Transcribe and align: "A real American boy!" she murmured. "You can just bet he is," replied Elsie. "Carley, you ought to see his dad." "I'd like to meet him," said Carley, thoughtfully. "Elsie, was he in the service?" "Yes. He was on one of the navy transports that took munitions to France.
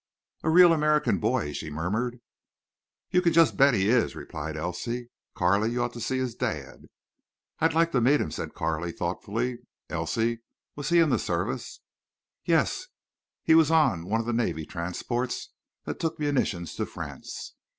"A 0.41 0.49
real 0.49 0.73
American 0.73 1.19
boy!" 1.19 1.53
she 1.53 1.69
murmured. 1.69 2.21
"You 3.11 3.21
can 3.21 3.33
just 3.33 3.55
bet 3.55 3.75
he 3.75 3.87
is," 3.87 4.15
replied 4.15 4.57
Elsie. 4.57 5.11
"Carley, 5.35 5.69
you 5.71 5.83
ought 5.83 5.93
to 5.93 6.01
see 6.01 6.17
his 6.17 6.33
dad." 6.33 6.85
"I'd 7.59 7.75
like 7.75 7.91
to 7.91 8.01
meet 8.01 8.19
him," 8.19 8.31
said 8.31 8.55
Carley, 8.55 8.91
thoughtfully. 8.91 9.59
"Elsie, 9.91 10.41
was 10.75 10.89
he 10.89 10.97
in 10.97 11.11
the 11.11 11.19
service?" 11.19 11.81
"Yes. 12.45 12.87
He 13.43 13.53
was 13.53 13.69
on 13.69 14.07
one 14.09 14.19
of 14.19 14.25
the 14.25 14.33
navy 14.33 14.65
transports 14.65 15.49
that 15.85 15.99
took 15.99 16.17
munitions 16.17 16.73
to 16.77 16.87
France. 16.87 17.53